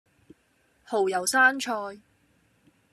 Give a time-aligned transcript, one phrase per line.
[0.87, 1.99] 蠔油生菜